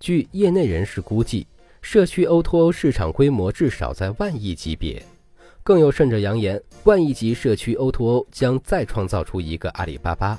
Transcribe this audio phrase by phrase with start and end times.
[0.00, 1.46] 据业内人士估计，
[1.82, 5.02] 社区 O2O 市场规模至少在万亿级别。
[5.64, 10.38] 更有甚者扬言，万亿级社区 O2O 将再创造出一个阿里巴巴。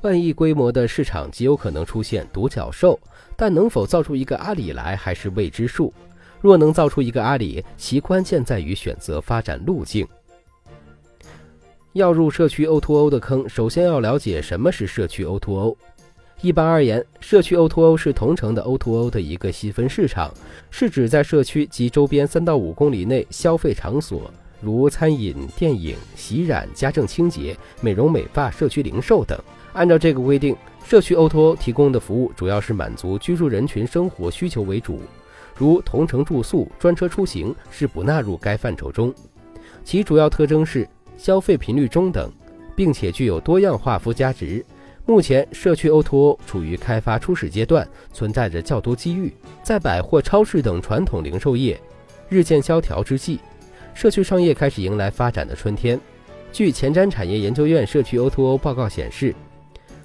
[0.00, 2.98] 万亿规模的市场极有可能出现独角兽，
[3.36, 5.92] 但能否造出一个阿里来还是未知数。
[6.40, 10.04] 若能造出一个阿里，其关键在于选择发展路径。
[11.92, 15.76] 要入社区 O2O 的坑，首先要了解什么是社区 O2O。
[16.42, 20.34] 一般而言，社区 O2O 是同城的 O2O 的一个细分市场，
[20.72, 24.28] 是指在社区及周边三到五公里内消费场所，
[24.60, 29.38] 如餐饮、电影、洗染、家政清洁、美容美发、社区零售等。
[29.72, 34.98] 按照这个规定，社区 O2O 提供的服务主要是满足居住人群生活需求为主，
[35.56, 39.14] 如同城住宿、专车出行是不纳入该范畴中。
[39.84, 42.32] 其主要特征是消费频率中等，
[42.74, 44.64] 并且具有多样化附加值。
[45.04, 49.34] 目前，社区 O2O 处于开发初始阶段，存在着较多机遇。
[49.62, 51.78] 在百货超市等传统零售业
[52.28, 53.40] 日渐萧条之际，
[53.94, 56.00] 社区商业开始迎来发展的春天。
[56.52, 59.34] 据前瞻产业研究院社区 O2O 报告显示，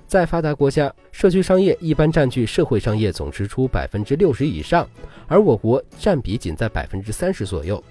[0.07, 4.89] 在发达国家，社区商业一般占据社会商业总支出百分之六十以上，
[5.27, 7.81] 而我国占比仅在百分之三十左右。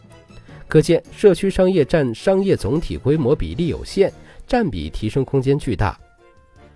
[0.67, 4.13] 可见，社区商业占商业总体规模比例有限，
[4.45, 5.97] 占比提升空间巨大。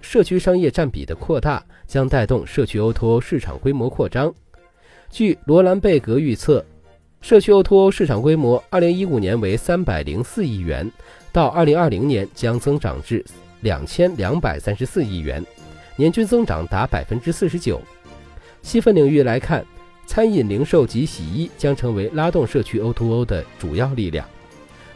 [0.00, 4.32] 社区商业占比的扩大将带动社区 O2O 市场规模扩张。
[5.10, 6.64] 据罗兰贝格预测，
[7.20, 10.90] 社区 O2O 市场规模2015年为304亿元，
[11.32, 13.24] 到2020年将增长至
[13.62, 15.44] 2234亿元，
[15.96, 17.78] 年均增长达49%。
[18.62, 19.64] 细分领域来看，
[20.06, 24.26] 餐饮、零售及洗衣将成为拉动社区 O2O 的主要力量。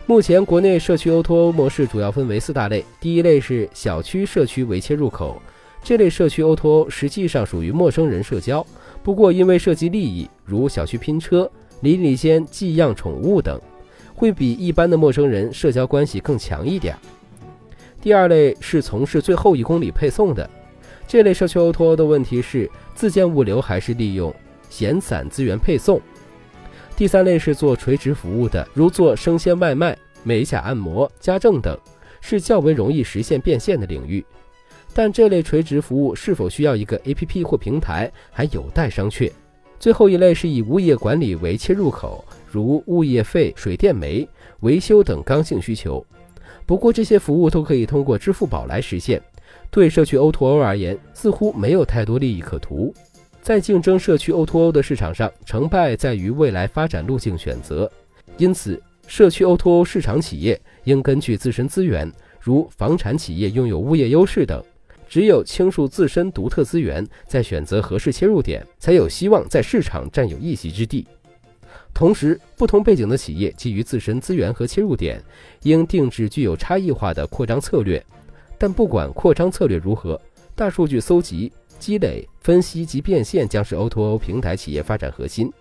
[0.06, 2.84] 目前，国内社区 O2O 模式主要分为四大类。
[3.00, 5.41] 第一类是小区社区为切入口，
[5.83, 8.64] 这类社区 O2O 实际上属于陌生人社交，
[9.02, 13.58] 不过因为涉及利益，如小区拼车、邻里间寄养宠物等，
[14.14, 16.95] 会比一般的陌生人社交关系更强一点。
[18.02, 20.48] 第二类是从事最后一公里配送的，
[21.08, 24.34] 这类社区 O2O 的问题是自建物流还是利用
[24.68, 25.98] 闲散资源配送。
[26.96, 31.79] 第三类是做垂直服务的，如做生鲜外卖、美甲按摩、家政等，
[32.20, 34.24] 是较为容易实现变现的领域。
[34.92, 39.30] 但这类垂直服务是否需要一个 APP 或平台，还有待商榷。
[39.79, 44.27] 最后一类是以物业管理为切入口，如物业费、水电煤、
[44.61, 46.05] 维修等刚性需求。
[46.64, 49.20] 不过这些服务都可以通过支付宝来实现，
[49.70, 52.95] 对社区 O2O 而言，似乎没有太多利益可图。
[53.42, 57.90] 在竞争社区 O2O 的市场上，成败在于未来发展路径选择。
[58.39, 62.10] 因此，社区 O2O 市场企业应根据自身资源，
[62.40, 64.62] 如房产企业拥有物业优势等，
[65.08, 71.06] 只有倾注自身独特资源，再选择合适切入点，才有希望在市场占有一席之地。
[71.92, 75.22] 同时，不同背景的企业基于自身资源和切入点，
[75.62, 78.04] 应定制具有差异化的扩张策略。
[78.58, 80.20] 但不管扩张策略如何，
[80.54, 81.52] 大数据搜集。
[81.76, 85.52] 积累、分析及变现将是 O2O 平台企业发展核心。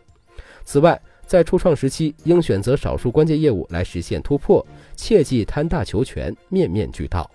[0.63, 7.29] 此外，在初创时期，应选择少数关键业务来实现突破，切忌贪大求全、面面俱到。